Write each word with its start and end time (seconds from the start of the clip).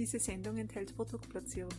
Diese 0.00 0.18
Sendung 0.18 0.56
enthält 0.56 0.96
Produktplatzierungen. 0.96 1.76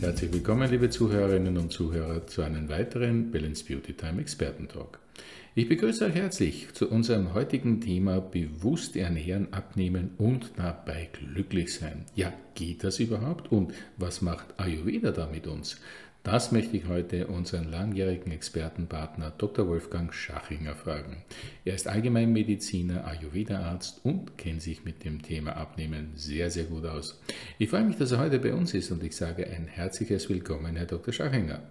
Herzlich 0.00 0.32
willkommen, 0.32 0.68
liebe 0.68 0.90
Zuhörerinnen 0.90 1.56
und 1.58 1.70
Zuhörer, 1.70 2.26
zu 2.26 2.42
einem 2.42 2.68
weiteren 2.68 3.30
Balance 3.30 3.64
Beauty 3.64 3.92
Time 3.92 4.20
Expertentalk. 4.20 4.98
Ich 5.54 5.68
begrüße 5.68 6.06
euch 6.06 6.14
herzlich 6.14 6.72
zu 6.72 6.88
unserem 6.88 7.34
heutigen 7.34 7.80
Thema 7.80 8.20
bewusst 8.20 8.96
ernähren, 8.96 9.52
abnehmen 9.52 10.10
und 10.18 10.52
dabei 10.56 11.08
glücklich 11.12 11.74
sein. 11.74 12.04
Ja, 12.16 12.32
geht 12.54 12.82
das 12.82 12.98
überhaupt? 12.98 13.52
Und 13.52 13.74
was 13.96 14.22
macht 14.22 14.58
Ayurveda 14.58 15.12
da 15.12 15.28
mit 15.28 15.46
uns? 15.46 15.80
Das 16.30 16.52
möchte 16.52 16.76
ich 16.76 16.86
heute 16.86 17.28
unseren 17.28 17.70
langjährigen 17.70 18.32
Expertenpartner 18.32 19.32
Dr. 19.38 19.66
Wolfgang 19.66 20.12
Schachinger 20.12 20.74
fragen. 20.74 21.24
Er 21.64 21.74
ist 21.74 21.88
Allgemeinmediziner, 21.88 23.06
Ayurveda-Arzt 23.06 24.04
und 24.04 24.36
kennt 24.36 24.60
sich 24.60 24.84
mit 24.84 25.06
dem 25.06 25.22
Thema 25.22 25.56
Abnehmen 25.56 26.10
sehr, 26.16 26.50
sehr 26.50 26.64
gut 26.64 26.84
aus. 26.84 27.18
Ich 27.56 27.70
freue 27.70 27.84
mich, 27.84 27.96
dass 27.96 28.12
er 28.12 28.18
heute 28.18 28.40
bei 28.40 28.52
uns 28.52 28.74
ist 28.74 28.90
und 28.90 29.02
ich 29.02 29.16
sage 29.16 29.46
ein 29.46 29.68
herzliches 29.68 30.28
Willkommen, 30.28 30.76
Herr 30.76 30.84
Dr. 30.84 31.14
Schachinger. 31.14 31.62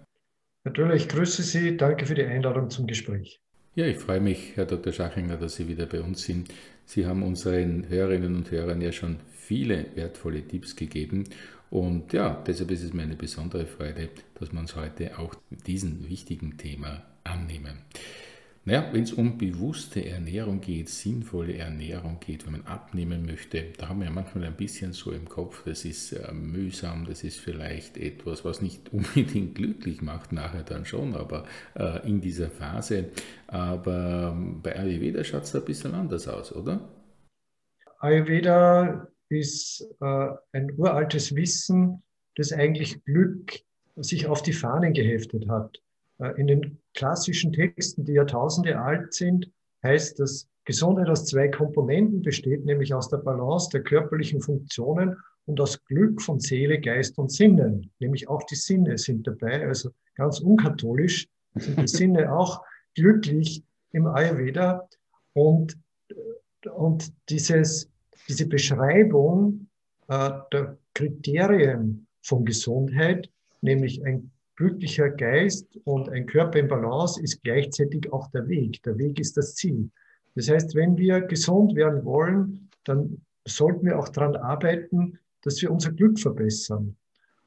Natürlich, 0.64 1.08
grüße 1.08 1.44
Sie, 1.44 1.76
danke 1.76 2.04
für 2.04 2.16
die 2.16 2.24
Einladung 2.24 2.68
zum 2.68 2.88
Gespräch. 2.88 3.40
Ja, 3.76 3.86
ich 3.86 3.98
freue 3.98 4.20
mich, 4.20 4.56
Herr 4.56 4.66
Dr. 4.66 4.92
Schachinger, 4.92 5.36
dass 5.36 5.54
Sie 5.54 5.68
wieder 5.68 5.86
bei 5.86 6.00
uns 6.00 6.24
sind. 6.24 6.52
Sie 6.84 7.06
haben 7.06 7.22
unseren 7.22 7.88
Hörerinnen 7.88 8.34
und 8.34 8.50
Hörern 8.50 8.80
ja 8.80 8.90
schon 8.90 9.18
viele 9.30 9.86
wertvolle 9.94 10.42
Tipps 10.42 10.74
gegeben 10.74 11.28
und 11.70 12.12
ja, 12.12 12.42
deshalb 12.46 12.70
ist 12.70 12.82
es 12.82 12.92
mir 12.92 13.02
eine 13.02 13.16
besondere 13.16 13.66
Freude, 13.66 14.10
dass 14.38 14.52
wir 14.52 14.60
uns 14.60 14.76
heute 14.76 15.18
auch 15.18 15.34
diesem 15.66 16.08
wichtigen 16.08 16.56
Thema 16.56 17.02
annehmen. 17.24 17.78
Naja, 18.68 18.86
wenn 18.92 19.04
es 19.04 19.14
um 19.14 19.38
bewusste 19.38 20.04
Ernährung 20.04 20.60
geht, 20.60 20.90
sinnvolle 20.90 21.56
Ernährung 21.56 22.18
geht, 22.20 22.44
wenn 22.44 22.52
man 22.52 22.66
abnehmen 22.66 23.24
möchte, 23.24 23.64
da 23.78 23.88
haben 23.88 24.00
wir 24.00 24.08
ja 24.08 24.12
manchmal 24.12 24.44
ein 24.44 24.56
bisschen 24.56 24.92
so 24.92 25.10
im 25.10 25.26
Kopf, 25.26 25.62
das 25.64 25.86
ist 25.86 26.12
äh, 26.12 26.32
mühsam, 26.34 27.06
das 27.06 27.24
ist 27.24 27.40
vielleicht 27.40 27.96
etwas, 27.96 28.44
was 28.44 28.60
nicht 28.60 28.88
unbedingt 28.92 29.54
glücklich 29.54 30.02
macht, 30.02 30.32
nachher 30.32 30.64
dann 30.64 30.84
schon, 30.84 31.14
aber 31.14 31.46
äh, 31.76 32.06
in 32.06 32.20
dieser 32.20 32.50
Phase. 32.50 33.06
Aber 33.46 34.34
ähm, 34.36 34.60
bei 34.60 34.78
Ayurveda 34.78 35.24
schaut 35.24 35.44
es 35.44 35.52
da 35.52 35.60
ein 35.60 35.64
bisschen 35.64 35.94
anders 35.94 36.28
aus, 36.28 36.54
oder? 36.54 36.86
Ayurveda 38.00 39.08
ist 39.28 39.86
äh, 40.00 40.28
ein 40.52 40.72
uraltes 40.76 41.34
Wissen, 41.34 42.02
das 42.36 42.52
eigentlich 42.52 43.04
Glück 43.04 43.60
sich 43.96 44.26
auf 44.26 44.42
die 44.42 44.52
Fahnen 44.52 44.92
geheftet 44.92 45.48
hat. 45.48 45.80
Äh, 46.18 46.40
in 46.40 46.46
den 46.46 46.78
klassischen 46.94 47.52
Texten, 47.52 48.04
die 48.04 48.12
Jahrtausende 48.12 48.78
alt 48.78 49.12
sind, 49.12 49.50
heißt, 49.82 50.18
dass 50.20 50.48
Gesundheit 50.64 51.08
aus 51.08 51.24
zwei 51.24 51.48
Komponenten 51.48 52.22
besteht, 52.22 52.64
nämlich 52.64 52.92
aus 52.92 53.08
der 53.08 53.18
Balance 53.18 53.70
der 53.72 53.82
körperlichen 53.82 54.40
Funktionen 54.40 55.16
und 55.46 55.60
aus 55.60 55.82
Glück 55.84 56.20
von 56.20 56.40
Seele, 56.40 56.78
Geist 56.78 57.18
und 57.18 57.32
Sinnen. 57.32 57.90
Nämlich 58.00 58.28
auch 58.28 58.42
die 58.44 58.56
Sinne 58.56 58.98
sind 58.98 59.26
dabei, 59.26 59.66
also 59.66 59.90
ganz 60.14 60.40
unkatholisch 60.40 61.26
sind 61.54 61.80
die 61.80 61.88
Sinne 61.88 62.32
auch 62.36 62.62
glücklich 62.94 63.62
im 63.92 64.06
Ayurveda. 64.06 64.86
Und, 65.32 65.78
und 66.70 67.12
dieses 67.30 67.88
diese 68.28 68.46
Beschreibung 68.46 69.68
äh, 70.08 70.30
der 70.52 70.78
Kriterien 70.94 72.06
von 72.22 72.44
Gesundheit, 72.44 73.30
nämlich 73.60 74.04
ein 74.04 74.30
glücklicher 74.56 75.10
Geist 75.10 75.78
und 75.84 76.08
ein 76.08 76.26
Körper 76.26 76.58
in 76.58 76.68
Balance, 76.68 77.22
ist 77.22 77.42
gleichzeitig 77.42 78.12
auch 78.12 78.28
der 78.32 78.48
Weg. 78.48 78.82
Der 78.82 78.98
Weg 78.98 79.20
ist 79.20 79.36
das 79.36 79.54
Ziel. 79.54 79.90
Das 80.34 80.48
heißt, 80.48 80.74
wenn 80.74 80.96
wir 80.96 81.20
gesund 81.22 81.74
werden 81.74 82.04
wollen, 82.04 82.68
dann 82.84 83.22
sollten 83.46 83.86
wir 83.86 83.98
auch 83.98 84.08
daran 84.08 84.36
arbeiten, 84.36 85.18
dass 85.42 85.62
wir 85.62 85.70
unser 85.70 85.92
Glück 85.92 86.18
verbessern. 86.18 86.96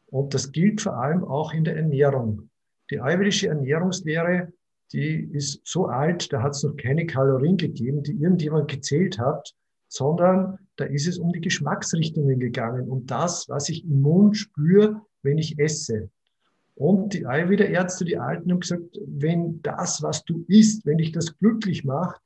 Und 0.08 0.34
das 0.34 0.52
gilt 0.52 0.82
vor 0.82 0.98
allem 0.98 1.24
auch 1.24 1.54
in 1.54 1.64
der 1.64 1.76
Ernährung. 1.76 2.50
Die 2.90 3.00
ayurvedische 3.00 3.48
Ernährungslehre, 3.48 4.52
die 4.92 5.30
ist 5.32 5.62
so 5.64 5.86
alt, 5.86 6.32
da 6.34 6.42
hat 6.42 6.52
es 6.52 6.64
noch 6.64 6.76
keine 6.76 7.06
Kalorien 7.06 7.58
gegeben, 7.58 8.04
die 8.04 8.14
irgendjemand 8.14 8.70
gezählt 8.70 9.20
hat, 9.20 9.54
sondern 9.88 10.58
da 10.78 10.86
ist 10.86 11.08
es 11.08 11.18
um 11.18 11.32
die 11.32 11.42
Geschmacksrichtungen 11.42 12.40
gegangen, 12.40 12.90
um 12.90 13.06
das, 13.06 13.48
was 13.50 13.70
ich 13.70 13.84
im 13.84 14.02
Mund 14.02 14.38
spüre, 14.38 15.02
wenn 15.22 15.38
ich 15.38 15.60
esse. 15.60 16.10
Und 16.76 17.14
die 17.14 17.26
Ayurveda-Ärzte, 17.26 18.06
die 18.06 18.18
Alten, 18.18 18.52
haben 18.52 18.60
gesagt, 18.60 18.98
wenn 19.06 19.62
das, 19.62 20.02
was 20.02 20.24
du 20.24 20.46
isst, 20.48 20.86
wenn 20.86 20.98
dich 20.98 21.12
das 21.12 21.38
glücklich 21.38 21.84
macht 21.84 22.22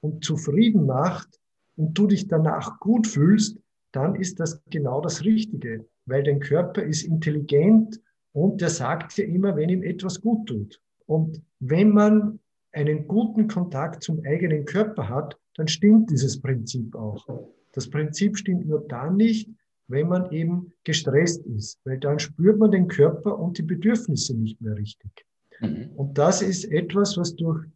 und 0.00 0.24
zufrieden 0.24 0.86
macht 0.86 1.40
und 1.76 1.96
du 1.96 2.06
dich 2.06 2.28
danach 2.28 2.78
gut 2.80 3.06
fühlst, 3.06 3.58
dann 3.92 4.14
ist 4.16 4.40
das 4.40 4.62
genau 4.68 5.00
das 5.00 5.24
Richtige, 5.24 5.86
weil 6.04 6.22
dein 6.22 6.40
Körper 6.40 6.82
ist 6.82 7.04
intelligent 7.04 8.00
und 8.32 8.60
der 8.60 8.68
sagt 8.68 9.16
dir 9.16 9.26
immer, 9.26 9.56
wenn 9.56 9.70
ihm 9.70 9.82
etwas 9.82 10.20
gut 10.20 10.46
tut. 10.46 10.80
Und 11.06 11.40
wenn 11.60 11.90
man 11.90 12.40
einen 12.72 13.08
guten 13.08 13.48
Kontakt 13.48 14.02
zum 14.02 14.22
eigenen 14.26 14.66
Körper 14.66 15.08
hat, 15.08 15.38
dann 15.54 15.68
stimmt 15.68 16.10
dieses 16.10 16.38
Prinzip 16.40 16.94
auch. 16.94 17.26
Das 17.76 17.90
Prinzip 17.90 18.38
stimmt 18.38 18.66
nur 18.66 18.86
dann 18.88 19.16
nicht, 19.16 19.50
wenn 19.88 20.08
man 20.08 20.32
eben 20.32 20.72
gestresst 20.82 21.44
ist, 21.46 21.78
weil 21.84 21.98
dann 21.98 22.18
spürt 22.18 22.58
man 22.58 22.70
den 22.70 22.88
Körper 22.88 23.38
und 23.38 23.58
die 23.58 23.62
Bedürfnisse 23.62 24.34
nicht 24.34 24.58
mehr 24.62 24.76
richtig. 24.76 25.10
Mhm. 25.60 25.90
Und 25.94 26.16
das 26.16 26.40
ist 26.40 26.64
etwas, 26.64 27.18
was 27.18 27.36
durch 27.36 27.66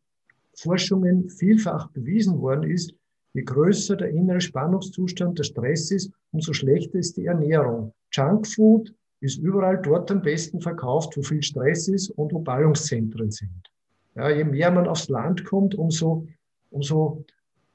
Forschungen 0.56 1.28
vielfach 1.28 1.91
bewiesen 1.91 2.41
worden 2.41 2.71
ist. 2.71 2.94
Je 3.34 3.43
größer 3.43 3.94
der 3.94 4.09
innere 4.09 4.41
Spannungszustand, 4.41 5.38
der 5.38 5.44
Stress 5.44 5.91
ist, 5.91 6.11
umso 6.32 6.55
schlechter 6.55 6.99
ist 6.99 7.19
die 7.19 7.27
Ernährung. 7.27 7.93
Junkfood 8.11 8.94
ist 9.21 9.37
überall 9.38 9.82
dort 9.82 10.11
am 10.11 10.22
besten 10.22 10.62
verkauft, 10.62 11.15
wo 11.19 11.22
viel 11.22 11.43
Stress 11.43 11.88
ist 11.88 12.09
und 12.12 12.32
wo 12.32 12.38
Ballungszentren 12.38 13.31
sind. 13.31 13.71
Ja, 14.17 14.31
je 14.31 14.44
mehr 14.44 14.71
man 14.71 14.88
aufs 14.88 15.11
Land 15.11 15.44
kommt, 15.44 15.75
umso, 15.75 16.27
umso 16.71 17.22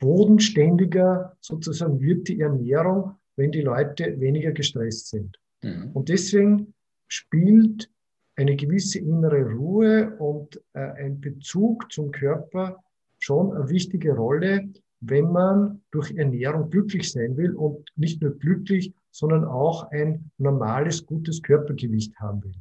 bodenständiger 0.05 1.35
sozusagen 1.41 1.99
wird 1.99 2.27
die 2.27 2.39
Ernährung, 2.39 3.15
wenn 3.37 3.51
die 3.51 3.61
Leute 3.61 4.19
weniger 4.19 4.51
gestresst 4.51 5.09
sind. 5.09 5.39
Mhm. 5.63 5.89
Und 5.93 6.09
deswegen 6.09 6.75
spielt 7.07 7.89
eine 8.35 8.55
gewisse 8.55 8.99
innere 8.99 9.43
Ruhe 9.51 10.15
und 10.19 10.61
äh, 10.73 10.79
ein 10.79 11.19
Bezug 11.19 11.91
zum 11.91 12.11
Körper 12.11 12.83
schon 13.17 13.51
eine 13.55 13.67
wichtige 13.67 14.13
Rolle, 14.13 14.69
wenn 14.99 15.31
man 15.31 15.81
durch 15.89 16.11
Ernährung 16.11 16.69
glücklich 16.69 17.11
sein 17.11 17.35
will 17.35 17.55
und 17.55 17.89
nicht 17.95 18.21
nur 18.21 18.37
glücklich, 18.37 18.93
sondern 19.09 19.43
auch 19.43 19.89
ein 19.89 20.29
normales, 20.37 21.03
gutes 21.03 21.41
Körpergewicht 21.41 22.15
haben 22.19 22.43
will. 22.43 22.53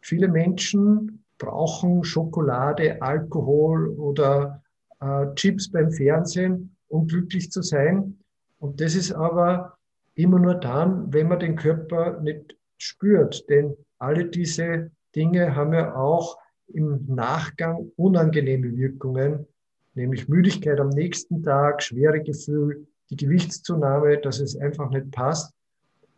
Viele 0.00 0.26
Menschen 0.26 1.24
brauchen 1.38 2.02
Schokolade, 2.02 3.00
Alkohol 3.00 3.90
oder 3.90 4.63
äh, 5.04 5.34
Chips 5.34 5.70
beim 5.70 5.90
Fernsehen, 5.90 6.74
um 6.88 7.06
glücklich 7.06 7.50
zu 7.50 7.62
sein. 7.62 8.18
Und 8.58 8.80
das 8.80 8.94
ist 8.94 9.12
aber 9.12 9.76
immer 10.14 10.38
nur 10.38 10.54
dann, 10.54 11.12
wenn 11.12 11.28
man 11.28 11.40
den 11.40 11.56
Körper 11.56 12.20
nicht 12.20 12.56
spürt. 12.78 13.48
Denn 13.50 13.76
alle 13.98 14.26
diese 14.26 14.90
Dinge 15.14 15.54
haben 15.54 15.74
ja 15.74 15.94
auch 15.94 16.38
im 16.68 17.04
Nachgang 17.06 17.90
unangenehme 17.96 18.74
Wirkungen, 18.76 19.46
nämlich 19.94 20.28
Müdigkeit 20.28 20.80
am 20.80 20.88
nächsten 20.88 21.42
Tag, 21.42 21.82
schwere 21.82 22.22
Gefühl, 22.22 22.86
die 23.10 23.16
Gewichtszunahme, 23.16 24.18
dass 24.18 24.40
es 24.40 24.56
einfach 24.56 24.90
nicht 24.90 25.10
passt. 25.10 25.52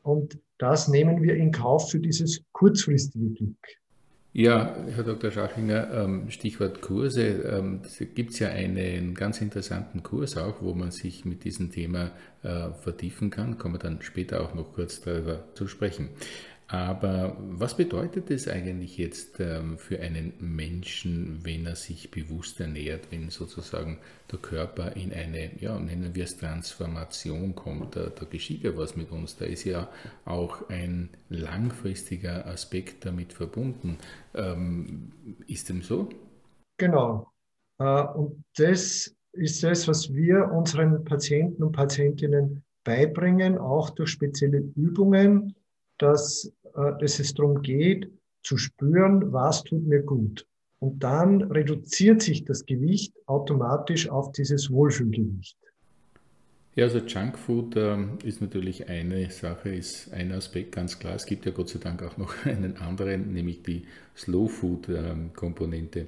Und 0.03 0.39
das 0.59 0.89
nehmen 0.89 1.23
wir 1.23 1.35
in 1.35 1.51
Kauf 1.51 1.91
für 1.91 1.99
dieses 1.99 2.43
kurzfristige 2.53 3.31
Glück. 3.31 3.67
Ja, 4.39 4.77
Herr 4.95 5.03
Dr. 5.03 5.31
Schachinger, 5.31 5.91
ähm, 5.95 6.31
Stichwort 6.31 6.83
Kurse. 6.83 7.23
Ähm, 7.23 7.81
da 7.83 8.05
gibt 8.05 8.33
es 8.33 8.39
ja 8.39 8.49
einen 8.49 9.15
ganz 9.15 9.41
interessanten 9.41 10.03
Kurs 10.03 10.37
auch, 10.37 10.61
wo 10.61 10.75
man 10.75 10.91
sich 10.91 11.25
mit 11.25 11.45
diesem 11.45 11.73
Thema 11.73 12.11
äh, 12.43 12.69
vertiefen 12.83 13.31
kann. 13.31 13.57
Kommen 13.57 13.77
wir 13.77 13.79
dann 13.79 14.03
später 14.03 14.43
auch 14.43 14.55
noch 14.55 14.75
kurz 14.75 15.01
darüber 15.01 15.47
zu 15.55 15.67
sprechen. 15.69 16.11
Aber 16.69 17.37
was 17.39 17.77
bedeutet 17.77 18.29
es 18.31 18.49
eigentlich 18.49 18.99
jetzt 18.99 19.39
ähm, 19.39 19.79
für 19.79 20.01
einen 20.01 20.33
Menschen, 20.41 21.45
wenn 21.45 21.65
er 21.65 21.77
sich 21.77 22.11
bewusst 22.11 22.59
ernährt, 22.59 23.13
wenn 23.13 23.31
sozusagen 23.31 23.99
der 24.33 24.41
Körper 24.41 24.97
in 24.97 25.13
eine, 25.13 25.53
ja, 25.61 25.79
nennen 25.79 26.17
wir 26.17 26.25
es 26.25 26.37
Transformation 26.39 27.55
kommt? 27.55 27.95
Da, 27.95 28.09
da 28.09 28.25
geschieht 28.25 28.65
ja 28.65 28.77
was 28.77 28.97
mit 28.97 29.13
uns. 29.13 29.37
Da 29.37 29.45
ist 29.45 29.63
ja 29.63 29.89
auch 30.25 30.69
ein 30.69 31.11
langfristiger 31.29 32.47
Aspekt 32.47 33.07
damit 33.07 33.33
verbunden. 33.33 33.99
Ähm, 34.35 35.13
ist 35.47 35.69
dem 35.69 35.83
so? 35.83 36.09
Genau. 36.79 37.31
Äh, 37.79 38.03
und 38.03 38.43
das 38.57 39.15
ist 39.31 39.63
das, 39.63 39.87
was 39.87 40.13
wir 40.13 40.51
unseren 40.51 41.05
Patienten 41.05 41.63
und 41.63 41.73
Patientinnen 41.73 42.65
beibringen, 42.83 43.57
auch 43.57 43.91
durch 43.91 44.11
spezielle 44.11 44.59
Übungen 44.75 45.55
dass, 45.99 46.53
dass 46.77 47.19
es 47.19 47.35
darum 47.35 47.63
geht, 47.63 48.11
zu 48.43 48.57
spüren, 48.57 49.33
was 49.33 49.65
tut 49.65 49.87
mir 49.87 50.03
gut. 50.03 50.47
Und 50.79 51.03
dann 51.03 51.43
reduziert 51.43 52.23
sich 52.23 52.45
das 52.45 52.65
Gewicht 52.67 53.15
automatisch 53.27 54.09
auf 54.09 54.33
dieses 54.33 54.71
Wohlfühlgewicht. 54.71 55.57
Ja, 56.77 56.85
also 56.85 56.99
Junkfood 56.99 57.75
ähm, 57.77 58.19
ist 58.23 58.43
natürlich 58.43 58.87
eine 58.91 59.31
Sache, 59.31 59.71
ist 59.71 60.13
ein 60.13 60.31
Aspekt 60.31 60.73
ganz 60.73 60.99
klar. 60.99 61.15
Es 61.15 61.25
gibt 61.25 61.47
ja 61.47 61.53
Gott 61.53 61.71
sei 61.71 61.79
Dank 61.79 62.03
auch 62.03 62.19
noch 62.19 62.35
einen 62.45 62.77
anderen, 62.77 63.33
nämlich 63.33 63.63
die 63.63 63.87
Slow 64.15 64.47
Food 64.47 64.91
ähm, 64.91 65.33
Komponente. 65.35 66.07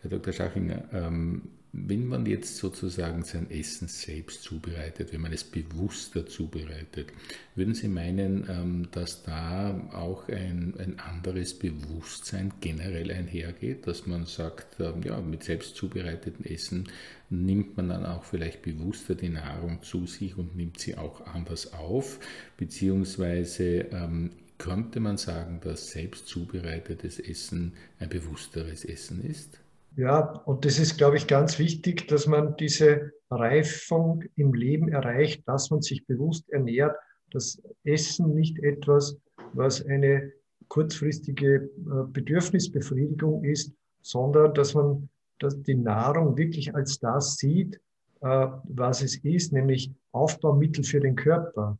Herr 0.00 0.10
Dr. 0.10 0.32
Schachinger, 0.32 0.84
ähm, 0.94 1.42
wenn 1.78 2.06
man 2.06 2.24
jetzt 2.24 2.56
sozusagen 2.56 3.22
sein 3.22 3.50
Essen 3.50 3.88
selbst 3.88 4.42
zubereitet, 4.42 5.12
wenn 5.12 5.20
man 5.20 5.32
es 5.32 5.44
bewusster 5.44 6.26
zubereitet, 6.26 7.12
würden 7.54 7.74
Sie 7.74 7.88
meinen, 7.88 8.46
ähm, 8.48 8.88
dass 8.92 9.22
da 9.22 9.78
auch 9.92 10.28
ein, 10.28 10.74
ein 10.78 10.98
anderes 10.98 11.54
Bewusstsein 11.54 12.52
generell 12.60 13.10
einhergeht, 13.10 13.86
dass 13.86 14.06
man 14.06 14.24
sagt, 14.24 14.80
ähm, 14.80 15.02
ja, 15.04 15.20
mit 15.20 15.44
selbst 15.44 15.76
zubereitetem 15.76 16.46
Essen 16.46 16.88
nimmt 17.28 17.76
man 17.76 17.90
dann 17.90 18.06
auch 18.06 18.24
vielleicht 18.24 18.62
bewusster 18.62 19.14
die 19.14 19.28
Nahrung 19.28 19.82
zu 19.82 20.06
sich 20.06 20.38
und 20.38 20.56
nimmt 20.56 20.80
sie 20.80 20.96
auch 20.96 21.26
anders 21.26 21.74
auf, 21.74 22.20
beziehungsweise 22.56 23.86
ähm, 23.92 24.30
könnte 24.58 25.00
man 25.00 25.18
sagen, 25.18 25.60
dass 25.62 25.90
selbst 25.90 26.26
zubereitetes 26.28 27.18
Essen 27.18 27.74
ein 27.98 28.08
bewussteres 28.08 28.84
Essen 28.84 29.22
ist? 29.22 29.60
Ja, 29.96 30.42
und 30.44 30.64
das 30.64 30.78
ist, 30.78 30.98
glaube 30.98 31.16
ich, 31.16 31.26
ganz 31.26 31.58
wichtig, 31.58 32.06
dass 32.08 32.26
man 32.26 32.54
diese 32.56 33.12
Reifung 33.30 34.24
im 34.36 34.52
Leben 34.52 34.88
erreicht, 34.88 35.48
dass 35.48 35.70
man 35.70 35.80
sich 35.80 36.06
bewusst 36.06 36.48
ernährt, 36.50 36.96
dass 37.32 37.60
Essen 37.82 38.34
nicht 38.34 38.58
etwas, 38.58 39.16
was 39.54 39.84
eine 39.84 40.32
kurzfristige 40.68 41.54
äh, 41.54 41.70
Bedürfnisbefriedigung 42.12 43.44
ist, 43.44 43.72
sondern 44.02 44.52
dass 44.54 44.74
man 44.74 45.08
dass 45.38 45.60
die 45.62 45.74
Nahrung 45.74 46.36
wirklich 46.36 46.74
als 46.74 46.98
das 46.98 47.36
sieht, 47.36 47.80
äh, 48.20 48.46
was 48.64 49.02
es 49.02 49.16
ist, 49.16 49.52
nämlich 49.52 49.92
Aufbaumittel 50.12 50.84
für 50.84 51.00
den 51.00 51.14
Körper. 51.14 51.78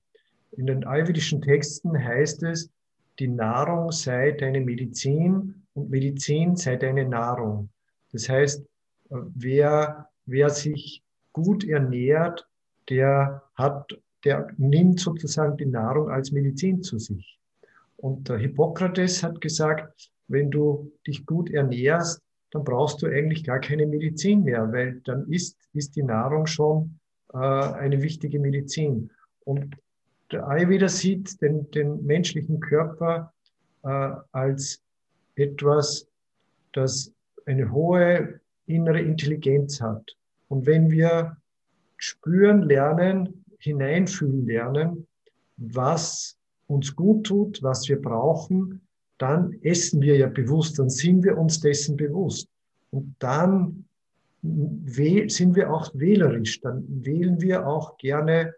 In 0.53 0.67
den 0.67 0.85
ayurvedischen 0.85 1.41
Texten 1.41 1.99
heißt 1.99 2.43
es, 2.45 2.71
die 3.19 3.29
Nahrung 3.29 3.93
sei 3.93 4.33
deine 4.33 4.61
Medizin 4.61 5.63
und 5.73 5.91
Medizin 5.91 6.57
sei 6.57 6.77
deine 6.77 7.09
Nahrung. 7.09 7.71
Das 8.17 8.31
heißt, 8.31 8.65
wer, 9.11 10.09
wer 10.25 10.49
sich 10.49 11.03
gut 11.35 11.65
ernährt, 11.65 12.49
der 12.89 13.43
hat, 13.55 13.93
der 14.25 14.49
nimmt 14.57 15.01
sozusagen 15.01 15.59
die 15.59 15.67
Nahrung 15.67 16.09
als 16.09 16.33
Medizin 16.33 16.83
zu 16.83 16.99
sich. 16.99 17.39
Und 17.99 18.31
der 18.31 18.39
Hippokrates 18.39 19.23
hat 19.23 19.43
gesagt, 19.43 20.11
wenn 20.29 20.51
du 20.51 20.91
dich 21.07 21.27
gut 21.27 21.51
ernährst, 21.51 22.23
dann 22.53 22.65
brauchst 22.65 23.03
du 23.03 23.07
eigentlich 23.07 23.45
gar 23.45 23.59
keine 23.59 23.87
Medizin 23.87 24.45
mehr, 24.45 24.73
weil 24.73 25.03
dann 25.05 25.31
ist, 25.31 25.59
ist 25.75 25.95
die 25.95 26.03
Nahrung 26.03 26.47
schon 26.47 26.99
äh, 27.35 27.37
eine 27.37 28.01
wichtige 28.01 28.39
Medizin. 28.39 29.11
Und 29.45 29.77
der 30.33 30.49
Ayurveda 30.49 30.89
sieht 30.89 31.43
den, 31.43 31.71
den 31.73 32.03
menschlichen 32.07 32.61
Körper 32.61 33.35
äh, 33.83 34.11
als 34.33 34.81
etwas, 35.35 36.09
das 36.73 37.13
eine 37.47 37.73
hohe 37.73 38.41
innere 38.67 39.01
Intelligenz 39.01 39.81
hat. 39.81 40.17
Und 40.49 40.67
wenn 40.67 40.91
wir 40.91 41.37
spüren 41.97 42.63
lernen, 42.63 43.45
hineinfühlen 43.59 44.47
lernen, 44.47 45.07
was 45.57 46.37
uns 46.67 46.95
gut 46.95 47.27
tut, 47.27 47.63
was 47.63 47.89
wir 47.89 48.01
brauchen, 48.01 48.81
dann 49.19 49.53
essen 49.63 50.03
wir 50.03 50.17
ja 50.17 50.29
bewusst, 50.29 50.79
dann 50.79 50.91
sind 50.91 51.25
wir 51.25 51.39
uns 51.39 51.61
dessen 51.61 51.97
bewusst. 51.97 52.49
Und 52.91 53.15
dann 53.19 53.85
sind 54.43 55.57
wir 55.57 55.73
auch 55.73 55.91
wählerisch, 55.95 56.61
dann 56.61 56.85
wählen 57.05 57.41
wir 57.41 57.67
auch 57.67 57.97
gerne 57.99 58.55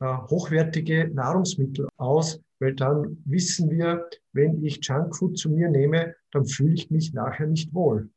äh, 0.00 0.04
hochwertige 0.28 1.10
Nahrungsmittel 1.14 1.88
aus, 1.96 2.40
weil 2.58 2.74
dann 2.74 3.16
wissen 3.24 3.70
wir, 3.70 4.08
wenn 4.32 4.62
ich 4.64 4.80
Junkfood 4.82 5.38
zu 5.38 5.50
mir 5.50 5.68
nehme, 5.68 6.14
dann 6.32 6.44
fühle 6.44 6.74
ich 6.74 6.90
mich 6.90 7.12
nachher 7.12 7.46
nicht 7.46 7.72
wohl. 7.72 8.10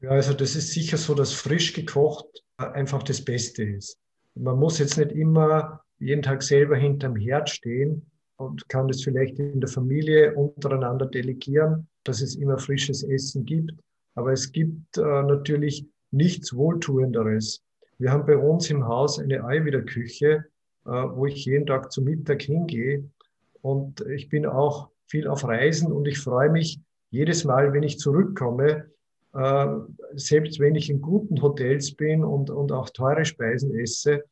Ja, 0.00 0.10
also 0.10 0.32
das 0.32 0.56
ist 0.56 0.72
sicher 0.72 0.96
so, 0.96 1.14
dass 1.14 1.32
frisch 1.32 1.74
gekocht 1.74 2.42
einfach 2.56 3.02
das 3.02 3.22
Beste 3.22 3.64
ist. 3.64 3.98
Man 4.34 4.58
muss 4.58 4.78
jetzt 4.78 4.96
nicht 4.96 5.12
immer 5.12 5.80
jeden 5.98 6.22
Tag 6.22 6.42
selber 6.42 6.76
hinterm 6.76 7.16
Herd 7.16 7.50
stehen 7.50 8.10
und 8.36 8.66
kann 8.68 8.88
das 8.88 9.02
vielleicht 9.02 9.38
in 9.38 9.60
der 9.60 9.68
Familie 9.68 10.34
untereinander 10.34 11.04
delegieren, 11.04 11.88
dass 12.04 12.22
es 12.22 12.36
immer 12.36 12.58
frisches 12.58 13.02
Essen 13.02 13.44
gibt. 13.44 13.72
Aber 14.14 14.32
es 14.32 14.50
gibt 14.50 14.96
äh, 14.96 15.00
natürlich 15.00 15.86
nichts 16.10 16.54
Wohltuenderes. 16.56 17.62
Wir 17.98 18.10
haben 18.10 18.24
bei 18.24 18.38
uns 18.38 18.70
im 18.70 18.86
Haus 18.86 19.18
eine 19.18 19.44
Eiwiederküche, 19.44 20.46
äh, 20.86 20.90
wo 20.90 21.26
ich 21.26 21.44
jeden 21.44 21.66
Tag 21.66 21.92
zum 21.92 22.04
Mittag 22.04 22.42
hingehe. 22.42 23.04
Und 23.60 24.00
ich 24.02 24.30
bin 24.30 24.46
auch 24.46 24.88
viel 25.06 25.28
auf 25.28 25.44
Reisen 25.44 25.92
und 25.92 26.08
ich 26.08 26.18
freue 26.18 26.48
mich 26.48 26.80
jedes 27.10 27.44
Mal, 27.44 27.74
wenn 27.74 27.82
ich 27.82 27.98
zurückkomme, 27.98 28.90
äh, 29.32 29.66
selbst 30.14 30.58
wenn 30.58 30.74
ich 30.74 30.90
in 30.90 31.00
guten 31.00 31.40
Hotels 31.40 31.94
bin 31.94 32.24
und, 32.24 32.50
und 32.50 32.72
auch 32.72 32.90
teure 32.90 33.24
Speisen 33.24 33.74
esse, 33.78 34.24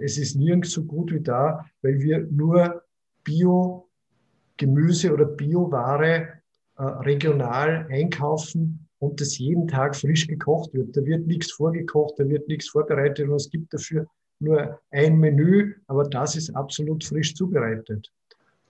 es 0.00 0.18
ist 0.18 0.36
nirgends 0.36 0.72
so 0.72 0.84
gut 0.84 1.12
wie 1.12 1.20
da, 1.20 1.64
weil 1.82 2.00
wir 2.00 2.26
nur 2.30 2.82
Bio-Gemüse 3.24 5.12
oder 5.12 5.24
Bioware 5.24 6.28
äh, 6.76 6.82
regional 6.82 7.86
einkaufen 7.90 8.88
und 8.98 9.20
das 9.20 9.38
jeden 9.38 9.66
Tag 9.68 9.96
frisch 9.96 10.26
gekocht 10.26 10.74
wird. 10.74 10.96
Da 10.96 11.04
wird 11.04 11.26
nichts 11.26 11.52
vorgekocht, 11.52 12.18
da 12.18 12.28
wird 12.28 12.48
nichts 12.48 12.68
vorbereitet 12.68 13.28
und 13.28 13.36
es 13.36 13.50
gibt 13.50 13.72
dafür 13.72 14.06
nur 14.40 14.80
ein 14.90 15.18
Menü, 15.18 15.74
aber 15.86 16.04
das 16.04 16.36
ist 16.36 16.54
absolut 16.56 17.04
frisch 17.04 17.34
zubereitet. 17.34 18.10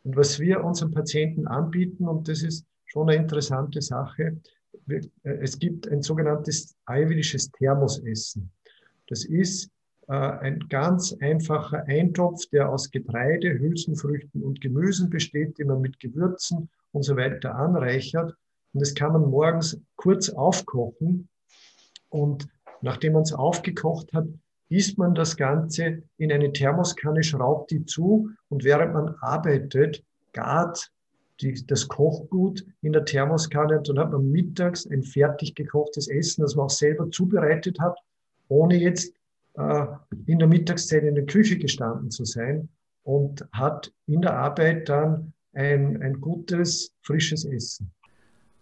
Und 0.03 0.17
was 0.17 0.39
wir 0.41 0.65
unseren 0.65 0.93
Patienten 0.93 1.47
anbieten, 1.47 2.09
und 2.09 2.29
das 2.29 2.43
ist 2.43 2.65
schon 2.87 3.09
eine 3.09 3.21
interessante 3.21 3.81
Sache, 3.81 4.37
es 5.23 5.59
gibt 5.59 5.89
ein 5.89 6.03
sogenanntes 6.03 6.75
ayurvedisches 6.87 7.51
Thermosessen. 7.53 8.51
Das 9.09 9.25
ist 9.25 9.71
äh, 10.09 10.13
ein 10.13 10.67
ganz 10.69 11.17
einfacher 11.21 11.85
Eintopf, 11.87 12.47
der 12.47 12.69
aus 12.69 12.91
Getreide, 12.91 13.59
Hülsenfrüchten 13.59 14.43
und 14.43 14.61
Gemüsen 14.61 15.11
besteht, 15.11 15.59
die 15.59 15.65
man 15.65 15.81
mit 15.81 16.01
Gewürzen 16.01 16.69
und 16.93 17.03
so 17.03 17.17
weiter 17.17 17.55
anreichert. 17.55 18.35
Und 18.73 18.81
das 18.81 18.95
kann 18.95 19.13
man 19.13 19.31
morgens 19.31 19.81
kurz 19.97 20.29
aufkochen. 20.29 21.29
Und 22.09 22.49
nachdem 22.81 23.13
man 23.15 23.23
es 23.23 23.33
aufgekocht 23.33 24.13
hat, 24.13 24.27
isst 24.69 24.99
man 24.99 25.15
das 25.15 25.37
Ganze 25.37 26.03
in 26.17 26.33
eine 26.33 26.53
Thermoskanne, 26.53 27.23
schraubt 27.23 27.71
die 27.71 27.85
zu 27.85 28.31
und 28.49 28.65
während 28.65 28.95
man 28.95 29.15
arbeitet, 29.21 30.05
gart 30.33 30.91
die, 31.41 31.67
das 31.67 31.89
Kochgut 31.89 32.65
in 32.83 32.93
der 32.93 33.05
Thermoskanne. 33.05 33.83
Dann 33.85 33.99
hat 33.99 34.13
man 34.13 34.31
mittags 34.31 34.87
ein 34.87 35.03
fertig 35.03 35.55
gekochtes 35.55 36.09
Essen, 36.09 36.43
das 36.43 36.55
man 36.55 36.67
auch 36.67 36.71
selber 36.71 37.11
zubereitet 37.11 37.79
hat, 37.81 37.97
ohne 38.49 38.77
jetzt 38.77 39.15
äh, 39.55 39.87
in 40.27 40.39
der 40.39 40.49
Mittagszeit 40.49 41.05
in 41.05 41.15
der 41.15 41.27
Küche 41.27 41.59
gestanden 41.59 42.11
zu 42.11 42.25
sein 42.25 42.69
und 43.03 43.47
hat 43.53 43.93
in 44.07 44.23
der 44.23 44.35
Arbeit 44.35 44.89
dann 44.89 45.33
ein, 45.53 46.01
ein 46.03 46.21
gutes, 46.21 46.93
frisches 47.03 47.45
Essen. 47.45 47.91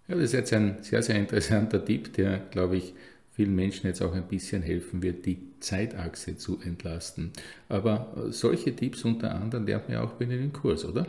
Ja, 0.06 0.14
das 0.14 0.24
ist 0.24 0.32
jetzt 0.32 0.52
ein 0.54 0.82
sehr, 0.82 1.02
sehr 1.02 1.16
interessanter 1.16 1.84
Tipp, 1.84 2.14
der, 2.14 2.38
glaube 2.38 2.76
ich, 2.76 2.94
vielen 3.30 3.54
Menschen 3.54 3.86
jetzt 3.86 4.02
auch 4.02 4.14
ein 4.14 4.26
bisschen 4.26 4.62
helfen 4.62 5.02
wird, 5.02 5.26
die 5.26 5.52
Zeitachse 5.60 6.36
zu 6.36 6.58
entlasten. 6.60 7.32
Aber 7.68 8.26
solche 8.30 8.74
Tipps 8.74 9.04
unter 9.04 9.34
anderem 9.34 9.66
lernt 9.66 9.88
man 9.88 9.98
ja 9.98 10.02
auch 10.02 10.12
bei 10.12 10.24
im 10.24 10.52
Kurs, 10.52 10.84
oder? 10.84 11.06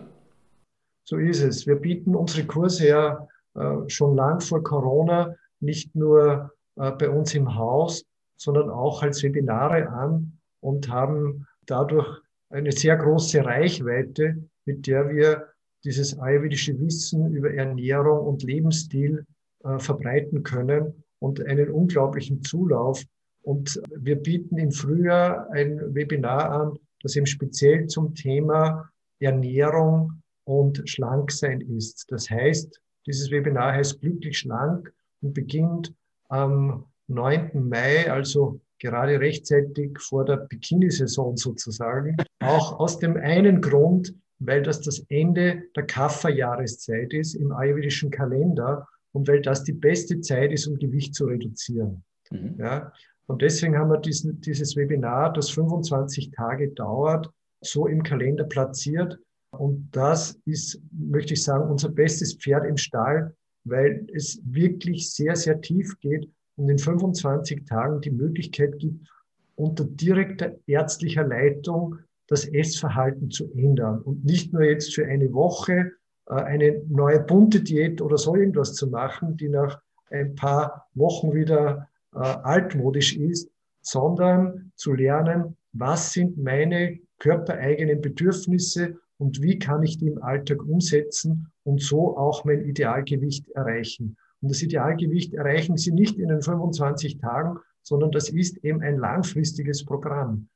So 1.09 1.17
ist 1.17 1.41
es. 1.41 1.65
Wir 1.65 1.75
bieten 1.75 2.15
unsere 2.15 2.45
Kurse 2.45 2.87
ja 2.87 3.27
äh, 3.55 3.89
schon 3.89 4.15
lang 4.15 4.41
vor 4.41 4.61
Corona 4.61 5.33
nicht 5.59 5.95
nur 5.95 6.51
äh, 6.75 6.91
bei 6.91 7.09
uns 7.09 7.33
im 7.33 7.55
Haus, 7.55 8.05
sondern 8.37 8.69
auch 8.69 9.01
als 9.01 9.23
Webinare 9.23 9.89
an 9.89 10.37
und 10.59 10.87
haben 10.87 11.47
dadurch 11.65 12.07
eine 12.51 12.71
sehr 12.71 12.95
große 12.95 13.43
Reichweite, 13.43 14.37
mit 14.65 14.85
der 14.85 15.09
wir 15.09 15.47
dieses 15.83 16.19
ayurvedische 16.19 16.79
Wissen 16.79 17.33
über 17.33 17.55
Ernährung 17.55 18.27
und 18.27 18.43
Lebensstil 18.43 19.25
äh, 19.63 19.79
verbreiten 19.79 20.43
können 20.43 21.03
und 21.17 21.43
einen 21.43 21.71
unglaublichen 21.71 22.43
Zulauf. 22.43 23.03
Und 23.41 23.81
wir 23.97 24.17
bieten 24.17 24.59
im 24.59 24.71
Frühjahr 24.71 25.49
ein 25.53 25.95
Webinar 25.95 26.51
an, 26.51 26.77
das 27.01 27.15
eben 27.15 27.25
speziell 27.25 27.87
zum 27.87 28.13
Thema 28.13 28.91
Ernährung 29.17 30.18
und 30.49 30.81
schlank 30.89 31.31
sein 31.31 31.61
ist. 31.61 32.05
Das 32.09 32.27
heißt, 32.27 32.81
dieses 33.05 33.29
Webinar 33.29 33.73
heißt 33.73 34.01
Glücklich 34.01 34.39
schlank 34.39 34.91
und 35.21 35.35
beginnt 35.35 35.93
am 36.29 36.85
9. 37.07 37.69
Mai, 37.69 38.11
also 38.11 38.59
gerade 38.79 39.19
rechtzeitig 39.19 39.99
vor 39.99 40.25
der 40.25 40.37
Bikini-Saison 40.37 41.37
sozusagen. 41.37 42.17
Auch 42.39 42.79
aus 42.79 42.97
dem 42.97 43.15
einen 43.15 43.61
Grund, 43.61 44.15
weil 44.39 44.63
das 44.63 44.81
das 44.81 45.05
Ende 45.09 45.65
der 45.75 45.85
Kafferjahreszeit 45.85 47.13
ist 47.13 47.35
im 47.35 47.51
ayurvedischen 47.51 48.09
Kalender 48.09 48.87
und 49.11 49.27
weil 49.27 49.43
das 49.43 49.63
die 49.63 49.73
beste 49.73 50.19
Zeit 50.21 50.51
ist, 50.51 50.65
um 50.65 50.79
Gewicht 50.79 51.13
zu 51.13 51.25
reduzieren. 51.25 52.03
Mhm. 52.31 52.55
Ja, 52.57 52.91
und 53.27 53.43
deswegen 53.43 53.77
haben 53.77 53.91
wir 53.91 53.99
diesen, 53.99 54.41
dieses 54.41 54.75
Webinar, 54.75 55.31
das 55.31 55.51
25 55.51 56.31
Tage 56.31 56.69
dauert, 56.71 57.29
so 57.61 57.85
im 57.85 58.01
Kalender 58.01 58.45
platziert. 58.45 59.19
Und 59.51 59.89
das 59.91 60.39
ist, 60.45 60.81
möchte 60.91 61.33
ich 61.33 61.43
sagen, 61.43 61.69
unser 61.69 61.89
bestes 61.89 62.35
Pferd 62.35 62.65
im 62.65 62.77
Stall, 62.77 63.35
weil 63.63 64.05
es 64.13 64.41
wirklich 64.45 65.11
sehr, 65.11 65.35
sehr 65.35 65.59
tief 65.61 65.99
geht 65.99 66.29
und 66.55 66.69
in 66.69 66.77
25 66.77 67.65
Tagen 67.65 68.01
die 68.01 68.11
Möglichkeit 68.11 68.77
gibt, 68.79 69.07
unter 69.55 69.83
direkter 69.83 70.55
ärztlicher 70.67 71.25
Leitung 71.25 71.97
das 72.27 72.45
Essverhalten 72.45 73.31
zu 73.31 73.51
ändern. 73.53 74.01
Und 74.01 74.23
nicht 74.23 74.53
nur 74.53 74.63
jetzt 74.63 74.93
für 74.93 75.05
eine 75.05 75.33
Woche 75.33 75.91
äh, 76.27 76.33
eine 76.33 76.81
neue 76.87 77.19
bunte 77.19 77.61
Diät 77.61 78.01
oder 78.01 78.17
so 78.17 78.35
irgendwas 78.35 78.75
zu 78.75 78.87
machen, 78.87 79.35
die 79.35 79.49
nach 79.49 79.81
ein 80.11 80.35
paar 80.35 80.87
Wochen 80.93 81.33
wieder 81.33 81.89
äh, 82.13 82.19
altmodisch 82.19 83.17
ist, 83.17 83.49
sondern 83.81 84.71
zu 84.75 84.93
lernen, 84.93 85.57
was 85.73 86.13
sind 86.13 86.37
meine 86.37 86.99
körpereigenen 87.19 88.01
Bedürfnisse 88.01 88.97
und 89.19 89.41
wie 89.41 89.59
kann 89.59 89.83
ich 89.83 89.97
die 89.97 90.07
im 90.07 90.23
Alltag 90.23 90.63
umsetzen 90.63 91.51
und 91.63 91.81
so 91.81 92.17
auch 92.17 92.45
mein 92.45 92.63
Idealgewicht 92.63 93.49
erreichen. 93.51 94.17
Und 94.41 94.49
das 94.49 94.61
Idealgewicht 94.63 95.33
erreichen 95.33 95.77
Sie 95.77 95.91
nicht 95.91 96.17
in 96.17 96.29
den 96.29 96.41
25 96.41 97.17
Tagen, 97.19 97.59
sondern 97.83 98.11
das 98.11 98.29
ist 98.29 98.57
eben 98.63 98.81
ein 98.81 98.97
langfristiges 98.97 99.83
Programm. 99.83 100.47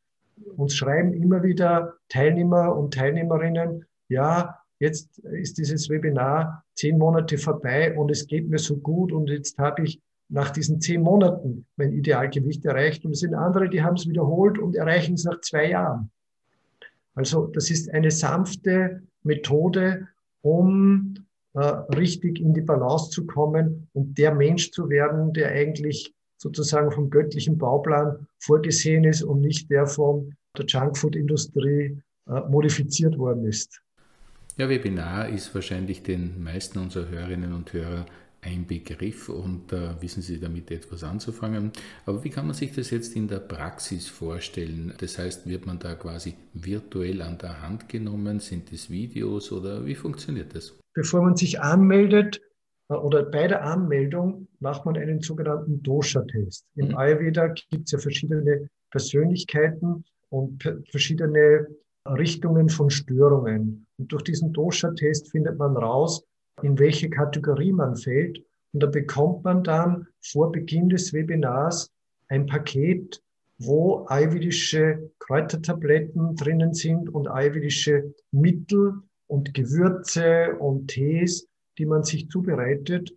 Uns 0.55 0.75
schreiben 0.75 1.13
immer 1.13 1.43
wieder 1.43 1.96
Teilnehmer 2.08 2.75
und 2.75 2.93
Teilnehmerinnen, 2.93 3.86
ja, 4.08 4.58
jetzt 4.79 5.20
ist 5.20 5.58
dieses 5.58 5.89
Webinar 5.89 6.63
zehn 6.75 6.98
Monate 6.98 7.38
vorbei 7.38 7.96
und 7.98 8.10
es 8.12 8.27
geht 8.27 8.50
mir 8.50 8.60
so 8.60 8.77
gut 8.77 9.12
und 9.12 9.29
jetzt 9.29 9.58
habe 9.60 9.84
ich 9.84 10.01
nach 10.29 10.50
diesen 10.50 10.79
zehn 10.79 11.01
Monaten 11.01 11.65
mein 11.75 11.91
Idealgewicht 11.91 12.65
erreicht. 12.65 13.05
Und 13.05 13.12
es 13.12 13.20
sind 13.20 13.36
andere, 13.36 13.70
die 13.70 13.84
haben 13.84 13.96
es 13.96 14.08
wiederholt 14.08 14.58
und 14.58 14.75
erreichen 14.75 15.15
es 15.15 15.25
nach 15.25 15.39
zwei 15.41 15.70
Jahren. 15.70 16.12
Also 17.15 17.48
das 17.48 17.70
ist 17.70 17.89
eine 17.91 18.12
sanfte 18.12 19.03
Methode, 19.24 20.08
um 20.41 21.15
äh, 21.53 21.60
richtig 21.60 22.39
in 22.39 22.53
die 22.53 22.62
Balance 22.62 23.12
zu 23.12 23.25
kommen 23.25 23.88
und 23.93 24.17
der 24.17 24.34
Mensch 24.34 24.72
zu 24.72 24.89
werden, 24.89 25.34
der 25.34 25.51
eigentlich 25.51 26.13
sozusagen 26.38 26.91
vom 26.91 27.10
göttlichen 27.10 27.58
Bauplan 27.58 28.27
vorgesehen 28.39 29.03
ist 29.03 29.24
und 29.24 29.41
nicht 29.41 29.70
der 29.70 29.88
von 29.88 30.36
der 30.58 30.65
Junkfood-Industrie 30.65 32.01
äh, 32.27 32.39
modifiziert 32.50 33.17
worden 33.17 33.46
ist. 33.46 33.82
Ja, 34.58 34.70
Webinar 34.70 35.29
ist 35.29 35.53
wahrscheinlich 35.55 36.03
den 36.03 36.43
meisten 36.43 36.79
unserer 36.79 37.10
Hörerinnen 37.10 37.53
und 37.53 37.74
Hörer 37.74 38.05
ein 38.43 38.65
Begriff 38.67 39.29
und 39.29 39.71
äh, 39.73 40.01
wissen 40.01 40.21
Sie 40.21 40.39
damit 40.39 40.71
etwas 40.71 41.03
anzufangen. 41.03 41.71
Aber 42.05 42.23
wie 42.23 42.29
kann 42.29 42.45
man 42.45 42.55
sich 42.55 42.73
das 42.73 42.89
jetzt 42.91 43.15
in 43.15 43.27
der 43.27 43.39
Praxis 43.39 44.07
vorstellen? 44.07 44.93
Das 45.00 45.17
heißt, 45.17 45.47
wird 45.47 45.65
man 45.65 45.79
da 45.79 45.95
quasi 45.95 46.35
virtuell 46.53 47.21
an 47.21 47.38
der 47.38 47.62
Hand 47.62 47.89
genommen? 47.89 48.39
Sind 48.39 48.71
es 48.71 48.89
Videos 48.89 49.51
oder 49.51 49.85
wie 49.85 49.95
funktioniert 49.95 50.55
das? 50.55 50.77
Bevor 50.93 51.21
man 51.21 51.35
sich 51.35 51.62
anmeldet 51.62 52.41
äh, 52.89 52.95
oder 52.95 53.23
bei 53.23 53.47
der 53.47 53.63
Anmeldung 53.63 54.47
macht 54.59 54.85
man 54.85 54.97
einen 54.97 55.21
sogenannten 55.21 55.81
Dosha-Test. 55.81 56.65
Im 56.75 56.89
mhm. 56.89 56.97
Ayurveda 56.97 57.47
gibt 57.69 57.85
es 57.85 57.91
ja 57.91 58.00
verschiedene 58.00 58.69
Persönlichkeiten 58.91 60.03
und 60.29 60.63
verschiedene 60.91 61.67
Richtungen 62.07 62.69
von 62.69 62.89
Störungen. 62.89 63.85
Und 63.97 64.12
durch 64.12 64.23
diesen 64.23 64.51
Dosha-Test 64.51 65.31
findet 65.31 65.57
man 65.57 65.77
raus, 65.77 66.23
in 66.62 66.77
welche 66.77 67.10
Kategorie 67.10 67.72
man 67.72 67.95
fällt. 67.95 68.43
Und 68.74 68.83
da 68.83 68.88
bekommt 68.88 69.43
man 69.43 69.63
dann 69.63 70.07
vor 70.22 70.51
Beginn 70.51 70.89
des 70.89 71.13
Webinars 71.13 71.91
ein 72.27 72.45
Paket, 72.45 73.22
wo 73.57 74.05
ayurvedische 74.07 75.12
Kräutertabletten 75.19 76.36
drinnen 76.36 76.74
sind 76.74 77.10
und 77.10 77.27
ayurvedische 77.27 78.13
Mittel 78.31 78.93
und 79.27 79.53
Gewürze 79.53 80.55
und 80.60 80.88
Tees, 80.88 81.48
die 81.77 81.86
man 81.86 82.03
sich 82.03 82.29
zubereitet, 82.29 83.13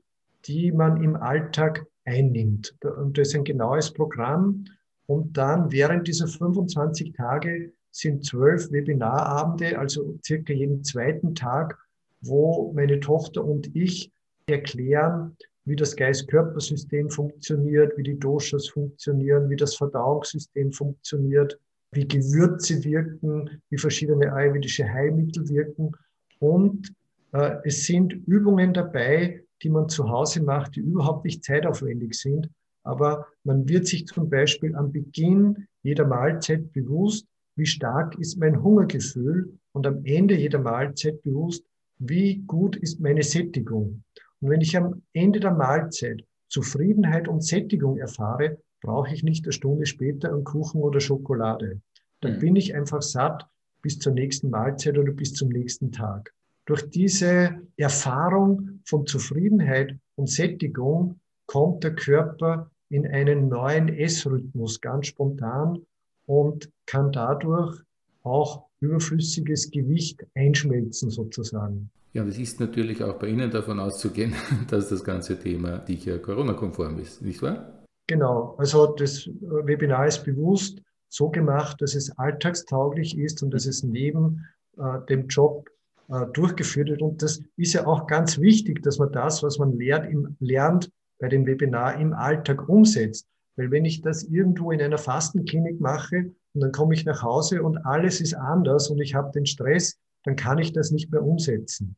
die 0.46 0.72
man 0.72 1.02
im 1.02 1.16
Alltag 1.16 1.86
einnimmt. 2.04 2.74
Und 2.82 3.18
das 3.18 3.28
ist 3.28 3.34
ein 3.34 3.44
genaues 3.44 3.92
Programm. 3.92 4.64
Und 5.06 5.36
dann 5.36 5.72
während 5.72 6.08
dieser 6.08 6.26
25 6.26 7.12
Tage 7.12 7.72
sind 7.90 8.24
zwölf 8.24 8.70
Webinarabende, 8.70 9.78
also 9.78 10.18
circa 10.22 10.52
jeden 10.52 10.84
zweiten 10.84 11.34
Tag, 11.34 11.78
wo 12.26 12.72
meine 12.74 13.00
Tochter 13.00 13.44
und 13.44 13.74
ich 13.74 14.10
erklären, 14.46 15.36
wie 15.64 15.76
das 15.76 15.96
Geist-Körpersystem 15.96 17.10
funktioniert, 17.10 17.96
wie 17.96 18.04
die 18.04 18.18
Doshas 18.18 18.68
funktionieren, 18.68 19.50
wie 19.50 19.56
das 19.56 19.74
Verdauungssystem 19.74 20.72
funktioniert, 20.72 21.58
wie 21.92 22.06
Gewürze 22.06 22.84
wirken, 22.84 23.62
wie 23.70 23.78
verschiedene 23.78 24.32
ayurvedische 24.32 24.88
Heilmittel 24.88 25.48
wirken. 25.48 25.92
Und 26.38 26.92
äh, 27.32 27.56
es 27.64 27.84
sind 27.84 28.12
Übungen 28.12 28.74
dabei, 28.74 29.42
die 29.62 29.70
man 29.70 29.88
zu 29.88 30.08
Hause 30.08 30.42
macht, 30.42 30.76
die 30.76 30.80
überhaupt 30.80 31.24
nicht 31.24 31.42
zeitaufwendig 31.42 32.14
sind. 32.14 32.48
Aber 32.84 33.26
man 33.42 33.68
wird 33.68 33.86
sich 33.86 34.06
zum 34.06 34.30
Beispiel 34.30 34.76
am 34.76 34.92
Beginn 34.92 35.66
jeder 35.82 36.06
Mahlzeit 36.06 36.72
bewusst, 36.72 37.26
wie 37.56 37.66
stark 37.66 38.16
ist 38.18 38.38
mein 38.38 38.62
Hungergefühl 38.62 39.58
und 39.72 39.86
am 39.86 40.04
Ende 40.04 40.36
jeder 40.36 40.58
Mahlzeit 40.60 41.22
bewusst, 41.22 41.64
wie 41.98 42.42
gut 42.46 42.76
ist 42.76 43.00
meine 43.00 43.22
Sättigung. 43.22 44.02
Und 44.40 44.50
wenn 44.50 44.60
ich 44.60 44.76
am 44.76 45.02
Ende 45.12 45.40
der 45.40 45.52
Mahlzeit 45.52 46.24
Zufriedenheit 46.48 47.28
und 47.28 47.44
Sättigung 47.44 47.98
erfahre, 47.98 48.58
brauche 48.82 49.12
ich 49.12 49.22
nicht 49.22 49.44
eine 49.44 49.52
Stunde 49.52 49.86
später 49.86 50.32
einen 50.32 50.44
Kuchen 50.44 50.80
oder 50.82 51.00
Schokolade. 51.00 51.80
Dann 52.20 52.36
mhm. 52.36 52.40
bin 52.40 52.56
ich 52.56 52.74
einfach 52.74 53.02
satt 53.02 53.46
bis 53.82 53.98
zur 53.98 54.12
nächsten 54.12 54.50
Mahlzeit 54.50 54.98
oder 54.98 55.12
bis 55.12 55.32
zum 55.32 55.48
nächsten 55.48 55.92
Tag. 55.92 56.32
Durch 56.66 56.88
diese 56.90 57.60
Erfahrung 57.76 58.80
von 58.84 59.06
Zufriedenheit 59.06 59.96
und 60.16 60.28
Sättigung 60.28 61.20
kommt 61.46 61.84
der 61.84 61.94
Körper 61.94 62.70
in 62.88 63.06
einen 63.06 63.48
neuen 63.48 63.88
Essrhythmus 63.88 64.80
ganz 64.80 65.08
spontan 65.08 65.80
und 66.26 66.70
kann 66.86 67.12
dadurch 67.12 67.80
auch 68.26 68.64
überflüssiges 68.80 69.70
Gewicht 69.70 70.26
einschmelzen 70.34 71.10
sozusagen. 71.10 71.90
Ja, 72.12 72.22
und 72.22 72.28
es 72.28 72.38
ist 72.38 72.60
natürlich 72.60 73.02
auch 73.02 73.18
bei 73.18 73.28
Ihnen 73.28 73.50
davon 73.50 73.78
auszugehen, 73.78 74.34
dass 74.70 74.88
das 74.88 75.04
ganze 75.04 75.38
Thema 75.38 75.84
sicher 75.86 76.18
Corona-konform 76.18 76.98
ist, 76.98 77.22
nicht 77.22 77.42
wahr? 77.42 77.84
Genau, 78.06 78.54
also 78.58 78.94
das 78.94 79.26
Webinar 79.26 80.06
ist 80.06 80.24
bewusst 80.24 80.80
so 81.08 81.28
gemacht, 81.28 81.80
dass 81.80 81.94
es 81.94 82.16
alltagstauglich 82.18 83.18
ist 83.18 83.42
und 83.42 83.52
dass 83.52 83.66
es 83.66 83.82
neben 83.82 84.46
äh, 84.76 85.00
dem 85.08 85.26
Job 85.28 85.68
äh, 86.08 86.26
durchgeführt 86.32 86.88
wird. 86.88 87.02
Und 87.02 87.22
das 87.22 87.42
ist 87.56 87.72
ja 87.72 87.86
auch 87.86 88.06
ganz 88.06 88.40
wichtig, 88.40 88.82
dass 88.82 88.98
man 88.98 89.12
das, 89.12 89.42
was 89.42 89.58
man 89.58 89.76
lernt, 89.76 90.10
im, 90.10 90.36
lernt 90.40 90.90
bei 91.18 91.28
dem 91.28 91.46
Webinar 91.46 91.98
im 91.98 92.12
Alltag 92.12 92.68
umsetzt. 92.68 93.26
Weil 93.56 93.70
wenn 93.70 93.84
ich 93.84 94.02
das 94.02 94.24
irgendwo 94.24 94.70
in 94.70 94.80
einer 94.80 94.98
Fastenklinik 94.98 95.80
mache 95.80 96.30
und 96.56 96.62
dann 96.62 96.72
komme 96.72 96.94
ich 96.94 97.04
nach 97.04 97.22
Hause 97.22 97.62
und 97.62 97.76
alles 97.84 98.22
ist 98.22 98.32
anders 98.32 98.88
und 98.88 98.98
ich 98.98 99.14
habe 99.14 99.30
den 99.30 99.44
Stress, 99.44 99.98
dann 100.24 100.36
kann 100.36 100.56
ich 100.56 100.72
das 100.72 100.90
nicht 100.90 101.12
mehr 101.12 101.22
umsetzen. 101.22 101.96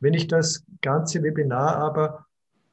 Wenn 0.00 0.14
ich 0.14 0.28
das 0.28 0.64
ganze 0.80 1.22
Webinar 1.22 1.76
aber 1.76 2.24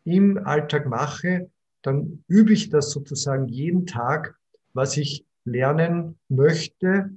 im 0.06 0.38
Alltag 0.46 0.86
mache, 0.86 1.50
dann 1.82 2.24
übe 2.30 2.54
ich 2.54 2.70
das 2.70 2.92
sozusagen 2.92 3.50
jeden 3.50 3.86
Tag, 3.86 4.36
was 4.74 4.96
ich 4.96 5.26
lernen 5.44 6.18
möchte 6.30 7.10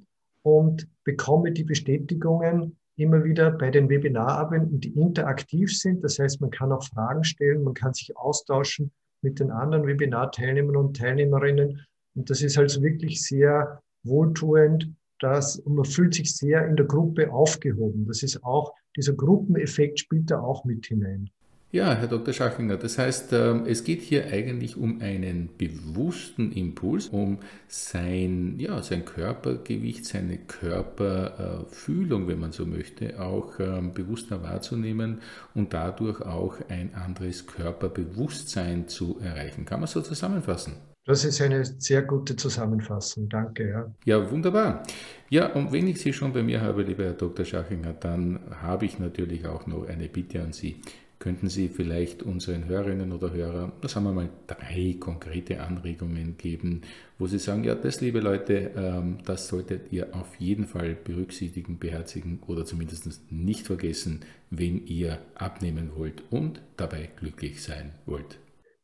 und 0.42 0.88
bekomme 1.04 1.52
die 1.52 1.64
Bestätigungen 1.64 2.76
immer 2.96 3.22
wieder 3.22 3.52
bei 3.52 3.70
den 3.70 3.88
Webinarabenden, 3.88 4.80
die 4.80 4.98
interaktiv 4.98 5.78
sind. 5.78 6.02
Das 6.02 6.18
heißt, 6.18 6.40
man 6.40 6.50
kann 6.50 6.72
auch 6.72 6.82
Fragen 6.82 7.22
stellen, 7.22 7.62
man 7.62 7.74
kann 7.74 7.94
sich 7.94 8.16
austauschen 8.16 8.90
mit 9.22 9.38
den 9.38 9.52
anderen 9.52 9.86
Webinarteilnehmern 9.86 10.76
und 10.76 10.96
Teilnehmerinnen. 10.96 11.86
Und 12.16 12.30
das 12.30 12.42
ist 12.42 12.58
also 12.58 12.82
wirklich 12.82 13.22
sehr 13.22 13.80
wohltuend, 14.08 14.90
dass 15.20 15.62
man 15.66 15.84
fühlt 15.84 16.14
sich 16.14 16.34
sehr 16.34 16.66
in 16.66 16.76
der 16.76 16.86
Gruppe 16.86 17.32
aufgehoben. 17.32 18.06
Das 18.06 18.22
ist 18.22 18.42
auch, 18.44 18.72
dieser 18.96 19.14
Gruppeneffekt 19.14 20.00
spielt 20.00 20.30
da 20.30 20.40
auch 20.40 20.64
mit 20.64 20.86
hinein. 20.86 21.30
Ja, 21.70 21.94
Herr 21.94 22.08
Dr. 22.08 22.32
Schachinger, 22.32 22.78
das 22.78 22.96
heißt, 22.96 23.34
ähm, 23.34 23.64
es 23.66 23.84
geht 23.84 24.00
hier 24.00 24.28
eigentlich 24.32 24.78
um 24.78 25.02
einen 25.02 25.50
bewussten 25.58 26.50
Impuls, 26.52 27.08
um 27.08 27.40
sein, 27.66 28.54
ja, 28.58 28.82
sein 28.82 29.04
Körpergewicht, 29.04 30.06
seine 30.06 30.38
Körperfühlung, 30.38 32.26
wenn 32.26 32.38
man 32.38 32.52
so 32.52 32.64
möchte, 32.64 33.20
auch 33.20 33.60
ähm, 33.60 33.92
bewusster 33.92 34.42
wahrzunehmen 34.42 35.20
und 35.54 35.74
dadurch 35.74 36.22
auch 36.22 36.56
ein 36.70 36.94
anderes 36.94 37.46
Körperbewusstsein 37.46 38.88
zu 38.88 39.18
erreichen. 39.20 39.66
Kann 39.66 39.80
man 39.80 39.88
so 39.88 40.00
zusammenfassen? 40.00 40.87
Das 41.08 41.24
ist 41.24 41.40
eine 41.40 41.64
sehr 41.64 42.02
gute 42.02 42.36
Zusammenfassung. 42.36 43.30
Danke. 43.30 43.70
Ja, 43.70 43.90
ja 44.04 44.30
wunderbar. 44.30 44.82
Ja, 45.30 45.50
und 45.54 45.72
wenn 45.72 45.88
ich 45.88 46.00
Sie 46.02 46.12
schon 46.12 46.34
bei 46.34 46.42
mir 46.42 46.60
habe, 46.60 46.82
lieber 46.82 47.04
Herr 47.04 47.14
Dr. 47.14 47.46
Schachinger, 47.46 47.94
dann 47.94 48.40
habe 48.60 48.84
ich 48.84 48.98
natürlich 48.98 49.46
auch 49.46 49.66
noch 49.66 49.88
eine 49.88 50.08
Bitte 50.08 50.42
an 50.42 50.52
Sie. 50.52 50.76
könnten 51.18 51.48
Sie 51.48 51.68
vielleicht 51.68 52.22
unseren 52.22 52.66
Hörerinnen 52.66 53.10
oder 53.12 53.32
Hörern, 53.32 53.72
das 53.80 53.96
haben 53.96 54.04
wir 54.04 54.12
mal, 54.12 54.28
drei 54.46 54.96
konkrete 55.00 55.62
Anregungen 55.62 56.36
geben, 56.36 56.82
wo 57.18 57.26
Sie 57.26 57.38
sagen, 57.38 57.64
ja, 57.64 57.74
das, 57.74 58.02
liebe 58.02 58.20
Leute, 58.20 58.70
ähm, 58.76 59.16
das 59.24 59.48
solltet 59.48 59.90
ihr 59.90 60.14
auf 60.14 60.36
jeden 60.36 60.66
Fall 60.66 60.94
berücksichtigen, 60.94 61.78
beherzigen 61.78 62.40
oder 62.46 62.66
zumindest 62.66 63.32
nicht 63.32 63.66
vergessen, 63.66 64.20
wenn 64.50 64.86
ihr 64.86 65.18
abnehmen 65.34 65.92
wollt 65.96 66.22
und 66.30 66.60
dabei 66.76 67.08
glücklich 67.16 67.62
sein 67.62 67.92
wollt. 68.04 68.38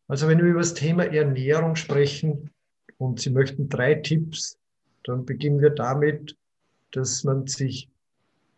Also 0.08 0.28
wenn 0.28 0.38
wir 0.38 0.46
über 0.46 0.60
das 0.60 0.74
Thema 0.74 1.04
Ernährung 1.04 1.76
sprechen 1.76 2.50
und 2.98 3.20
Sie 3.20 3.30
möchten 3.30 3.68
drei 3.68 3.94
Tipps, 3.94 4.58
dann 5.04 5.24
beginnen 5.24 5.60
wir 5.60 5.70
damit, 5.70 6.36
dass 6.92 7.24
man 7.24 7.46
sich 7.46 7.88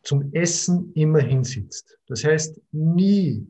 zum 0.03 0.33
Essen 0.33 0.93
immer 0.95 1.21
hinsitzt. 1.21 1.99
Das 2.07 2.25
heißt, 2.25 2.61
nie 2.73 3.47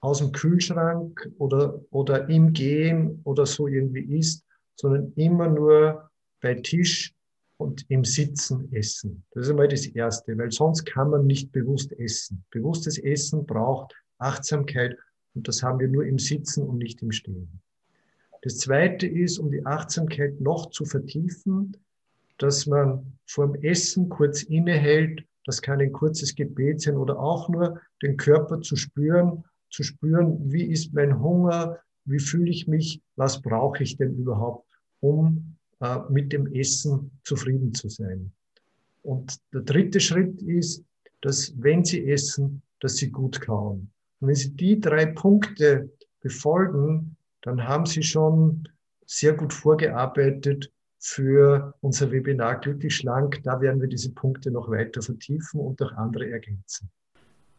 aus 0.00 0.18
dem 0.18 0.32
Kühlschrank 0.32 1.30
oder, 1.38 1.80
oder 1.90 2.28
im 2.28 2.52
Gehen 2.52 3.20
oder 3.24 3.46
so 3.46 3.66
irgendwie 3.66 4.18
isst, 4.18 4.44
sondern 4.76 5.12
immer 5.16 5.48
nur 5.48 6.10
bei 6.40 6.54
Tisch 6.54 7.12
und 7.56 7.84
im 7.88 8.04
Sitzen 8.04 8.72
essen. 8.72 9.24
Das 9.30 9.44
ist 9.44 9.50
einmal 9.50 9.68
das 9.68 9.86
Erste, 9.86 10.36
weil 10.36 10.50
sonst 10.50 10.84
kann 10.84 11.10
man 11.10 11.26
nicht 11.26 11.52
bewusst 11.52 11.92
essen. 11.98 12.44
Bewusstes 12.50 12.98
Essen 12.98 13.46
braucht 13.46 13.94
Achtsamkeit 14.18 14.96
und 15.36 15.46
das 15.46 15.62
haben 15.62 15.78
wir 15.78 15.88
nur 15.88 16.04
im 16.04 16.18
Sitzen 16.18 16.64
und 16.64 16.78
nicht 16.78 17.02
im 17.02 17.12
Stehen. 17.12 17.60
Das 18.42 18.58
Zweite 18.58 19.06
ist, 19.06 19.38
um 19.38 19.50
die 19.50 19.64
Achtsamkeit 19.64 20.40
noch 20.40 20.70
zu 20.70 20.84
vertiefen, 20.84 21.76
dass 22.38 22.66
man 22.66 23.12
vor 23.26 23.46
dem 23.46 23.62
Essen 23.62 24.08
kurz 24.08 24.42
innehält. 24.42 25.24
Das 25.44 25.62
kann 25.62 25.80
ein 25.80 25.92
kurzes 25.92 26.34
Gebet 26.34 26.80
sein 26.80 26.96
oder 26.96 27.18
auch 27.18 27.48
nur 27.48 27.80
den 28.02 28.16
Körper 28.16 28.60
zu 28.60 28.76
spüren 28.76 29.44
zu 29.70 29.82
spüren, 29.82 30.52
wie 30.52 30.64
ist 30.64 30.92
mein 30.94 31.20
Hunger, 31.20 31.78
wie 32.04 32.18
fühle 32.18 32.50
ich 32.50 32.66
mich, 32.66 33.02
was 33.16 33.42
brauche 33.42 33.82
ich 33.82 33.96
denn 33.96 34.16
überhaupt, 34.16 34.66
um 35.00 35.56
äh, 35.80 35.98
mit 36.08 36.32
dem 36.32 36.46
Essen 36.52 37.10
zufrieden 37.24 37.74
zu 37.74 37.88
sein. 37.88 38.32
Und 39.02 39.38
der 39.52 39.62
dritte 39.62 40.00
Schritt 40.00 40.40
ist, 40.42 40.84
dass 41.20 41.52
wenn 41.58 41.84
Sie 41.84 42.08
essen, 42.10 42.62
dass 42.80 42.96
Sie 42.96 43.10
gut 43.10 43.40
kauen. 43.40 43.90
Und 44.20 44.28
wenn 44.28 44.34
Sie 44.34 44.54
die 44.54 44.80
drei 44.80 45.06
Punkte 45.06 45.90
befolgen, 46.20 47.16
dann 47.42 47.66
haben 47.66 47.86
Sie 47.86 48.02
schon 48.02 48.68
sehr 49.04 49.34
gut 49.34 49.52
vorgearbeitet 49.52 50.72
für 50.98 51.74
unser 51.80 52.10
Webinar 52.10 52.60
Glücklich 52.60 52.96
Schlank. 52.96 53.40
Da 53.44 53.60
werden 53.60 53.80
wir 53.80 53.88
diese 53.88 54.12
Punkte 54.12 54.50
noch 54.50 54.70
weiter 54.70 55.02
vertiefen 55.02 55.60
und 55.60 55.80
auch 55.82 55.92
andere 55.92 56.30
ergänzen 56.30 56.90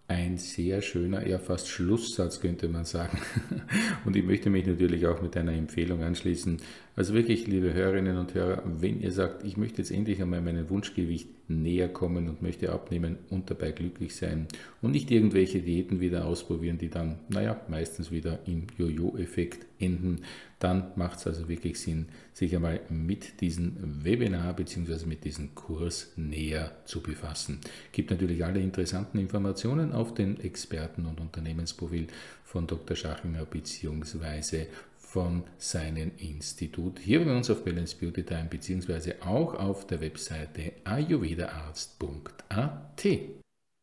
ein 0.10 0.38
sehr 0.38 0.82
schöner, 0.82 1.28
ja 1.28 1.38
fast 1.38 1.68
Schlusssatz 1.68 2.40
könnte 2.40 2.70
man 2.70 2.86
sagen. 2.86 3.20
Und 4.06 4.16
ich 4.16 4.24
möchte 4.24 4.50
mich 4.50 4.66
natürlich 4.66 5.06
auch 5.06 5.22
mit 5.22 5.36
einer 5.36 5.52
Empfehlung 5.52 6.02
anschließen. 6.02 6.62
Also 6.96 7.14
wirklich, 7.14 7.46
liebe 7.46 7.74
Hörerinnen 7.74 8.18
und 8.18 8.34
Hörer, 8.34 8.64
wenn 8.66 9.02
ihr 9.02 9.12
sagt, 9.12 9.44
ich 9.44 9.56
möchte 9.56 9.84
jetzt 9.84 9.92
endlich 9.92 10.20
einmal 10.20 10.42
meinem 10.42 10.68
Wunschgewicht 10.70 11.30
näher 11.48 11.90
kommen 11.90 12.28
und 12.28 12.42
möchte 12.42 12.72
abnehmen 12.72 13.18
und 13.30 13.52
dabei 13.52 13.72
glücklich 13.72 14.16
sein 14.16 14.48
und 14.82 14.92
nicht 14.92 15.12
irgendwelche 15.12 15.62
Diäten 15.62 16.00
wieder 16.00 16.26
ausprobieren, 16.26 16.80
die 16.80 16.90
dann, 16.90 17.20
naja, 17.30 17.62
meistens 17.68 18.10
wieder 18.10 18.40
im 18.48 18.66
Jojo-Effekt 18.78 19.68
enden, 19.80 20.22
dann 20.60 20.92
macht 20.96 21.20
es 21.20 21.28
also 21.28 21.48
wirklich 21.48 21.80
Sinn, 21.80 22.08
sich 22.34 22.56
einmal 22.56 22.82
mit 22.90 23.42
diesem 23.42 24.04
Webinar 24.04 24.56
bzw. 24.56 25.06
mit 25.06 25.24
diesem 25.24 25.56
Kurs 25.56 26.14
näher 26.16 26.72
zu 26.86 27.02
befassen. 27.02 27.60
Gibt 27.92 28.12
natürlich 28.12 28.44
alle 28.44 28.60
interessanten 28.60 29.20
Informationen 29.20 29.92
auf 29.92 30.14
dem 30.14 30.40
Experten- 30.40 31.06
und 31.06 31.20
Unternehmensprofil 31.20 32.08
von 32.44 32.66
Dr. 32.66 32.96
Schachinger 32.96 33.46
bzw 33.46 34.68
von 35.08 35.44
seinem 35.58 36.12
Institut. 36.18 37.00
Hier 37.00 37.24
bei 37.24 37.34
uns 37.36 37.50
auf 37.50 37.64
Balance 37.64 37.96
Beauty 37.98 38.24
Time 38.24 38.48
beziehungsweise 38.50 39.16
auch 39.22 39.56
auf 39.56 39.88
der 39.88 40.02
Webseite 40.02 40.74
ayurvedaarzt.at. 40.84 43.06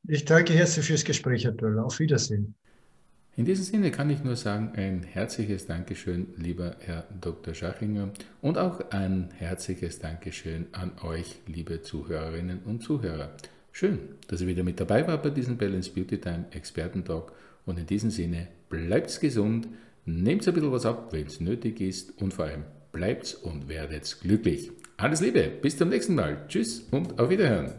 Ich 0.06 0.26
danke 0.26 0.52
herzlich 0.52 0.86
fürs 0.86 1.02
Gespräch, 1.02 1.44
Herr 1.44 1.52
Döller. 1.52 1.86
Auf 1.86 1.98
Wiedersehen. 1.98 2.54
In 3.36 3.44
diesem 3.44 3.64
Sinne 3.64 3.90
kann 3.90 4.10
ich 4.10 4.22
nur 4.22 4.36
sagen, 4.36 4.72
ein 4.76 5.02
herzliches 5.02 5.66
Dankeschön, 5.66 6.28
lieber 6.36 6.76
Herr 6.78 7.04
Dr. 7.20 7.52
Schachinger, 7.52 8.10
und 8.40 8.58
auch 8.58 8.90
ein 8.90 9.30
herzliches 9.36 9.98
Dankeschön 9.98 10.66
an 10.70 10.92
euch, 11.02 11.40
liebe 11.46 11.82
Zuhörerinnen 11.82 12.60
und 12.64 12.82
Zuhörer. 12.82 13.32
Schön, 13.72 13.98
dass 14.28 14.40
ihr 14.40 14.46
wieder 14.46 14.62
mit 14.62 14.78
dabei 14.78 15.06
wart 15.08 15.24
bei 15.24 15.30
diesem 15.30 15.58
Balance 15.58 15.90
Beauty 15.90 16.18
Time 16.18 16.44
Expertentalk 16.52 17.32
und 17.66 17.78
in 17.78 17.86
diesem 17.86 18.10
Sinne 18.10 18.46
bleibt 18.68 19.20
gesund, 19.20 19.68
Nehmt 20.06 20.46
ein 20.46 20.52
bisschen 20.52 20.70
was 20.70 20.84
ab, 20.84 21.12
wenn 21.12 21.26
es 21.26 21.40
nötig 21.40 21.80
ist 21.80 22.20
und 22.20 22.34
vor 22.34 22.44
allem 22.44 22.64
bleibt 22.92 23.38
und 23.42 23.68
werdet 23.68 24.18
glücklich. 24.20 24.70
Alles 24.98 25.20
Liebe, 25.20 25.50
bis 25.62 25.78
zum 25.78 25.88
nächsten 25.88 26.14
Mal. 26.14 26.44
Tschüss 26.46 26.86
und 26.90 27.18
auf 27.18 27.30
Wiederhören. 27.30 27.72